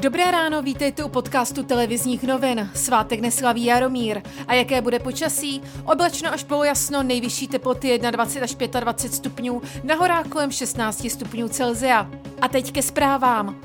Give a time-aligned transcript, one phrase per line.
[0.00, 2.70] Dobré ráno, vítejte u podcastu televizních novin.
[2.74, 4.22] Svátek neslaví Jaromír.
[4.46, 5.62] A jaké bude počasí?
[5.84, 12.10] Oblačno až polojasno, nejvyšší teploty 21 až 25 stupňů, na kolem 16 stupňů Celzia.
[12.40, 13.60] A teď ke zprávám.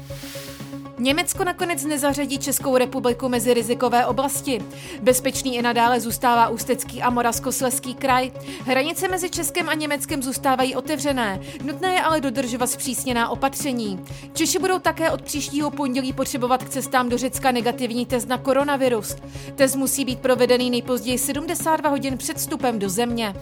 [1.00, 4.62] Německo nakonec nezařadí Českou republiku mezi rizikové oblasti.
[5.01, 8.31] Bezpečný i nadále zůstává Ústecký a Moravskosleský kraj.
[8.62, 14.05] Hranice mezi Českem a Německem zůstávají otevřené, nutné je ale dodržovat zpřísněná opatření.
[14.33, 19.16] Češi budou také od příštího pondělí potřebovat k cestám do Řecka negativní test na koronavirus.
[19.55, 23.36] Test musí být provedený nejpozději 72 hodin před vstupem do země.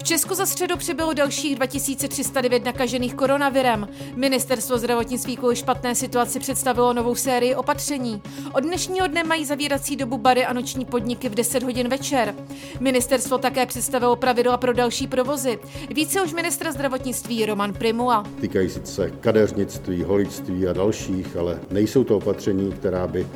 [0.00, 3.88] V Česku za středu přibylo dalších 2309 nakažených koronavirem.
[4.16, 8.22] Ministerstvo zdravotnictví kvůli špatné situaci představilo novou sérii opatření.
[8.54, 12.34] Od dnešního dne mají zavírací dobu bary a noční podniky v 10 hodin večer.
[12.80, 15.58] Ministerstvo také představilo pravidla pro další provozy.
[15.90, 18.24] Více už ministra zdravotnictví Roman Primula.
[18.40, 23.26] Týkají se kadeřnictví, holičství a dalších, ale nejsou to opatření, která by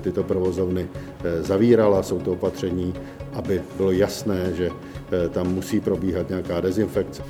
[0.00, 0.88] tyto provozovny
[1.24, 2.02] eh, zavírala.
[2.02, 2.94] Jsou to opatření,
[3.32, 7.22] aby bylo jasné, že eh, tam musí probíhat nějaká dezinfekce.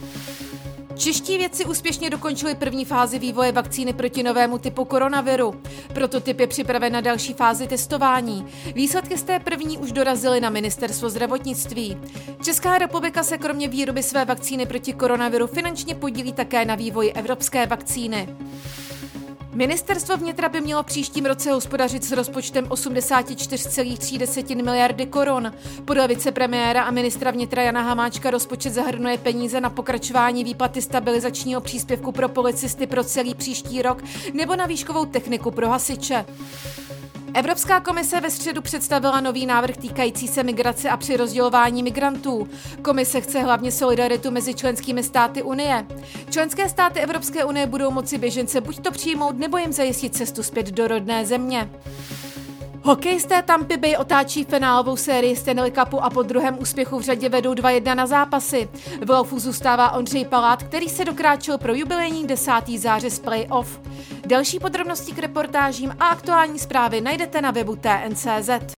[0.97, 5.55] Čeští vědci úspěšně dokončili první fázi vývoje vakcíny proti novému typu koronaviru.
[5.95, 8.47] Prototyp je připraven na další fázi testování.
[8.75, 11.97] Výsledky z té první už dorazily na ministerstvo zdravotnictví.
[12.43, 17.67] Česká republika se kromě výroby své vakcíny proti koronaviru finančně podílí také na vývoji evropské
[17.67, 18.29] vakcíny.
[19.55, 25.53] Ministerstvo vnitra by mělo příštím roce hospodařit s rozpočtem 84,3 miliardy korun.
[25.85, 32.13] Podle vicepremiéra a ministra vnitra Jana Hamáčka rozpočet zahrnuje peníze na pokračování výplaty stabilizačního příspěvku
[32.13, 36.25] pro policisty pro celý příští rok nebo na výškovou techniku pro hasiče.
[37.35, 42.49] Evropská komise ve středu představila nový návrh týkající se migrace a přirozdělování migrantů.
[42.83, 45.87] Komise chce hlavně solidaritu mezi členskými státy Unie.
[46.31, 50.67] Členské státy Evropské unie budou moci běžence buď to přijmout, nebo jim zajistit cestu zpět
[50.67, 51.71] do rodné země.
[52.87, 57.55] Hokejisté Tampy Bay otáčí finálovou sérii Stanley Cupu a po druhém úspěchu v řadě vedou
[57.55, 58.69] 2-1 na zápasy.
[59.01, 63.81] V laufu zůstává Ondřej Palát, který se dokráčel pro jubilejní desátý zářez playoff.
[64.27, 68.51] Další podrobnosti k reportážím a aktuální zprávy najdete na webu TNCZ.